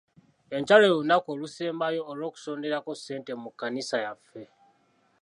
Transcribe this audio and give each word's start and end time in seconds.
Enkya 0.55 0.75
lwe 0.79 0.89
lunaku 0.93 1.27
olusembayo 1.35 2.01
olw'okusonderako 2.11 2.91
ssente 2.95 3.31
mu 3.41 3.49
kkanisa 3.51 3.95
yaffe. 4.05 4.41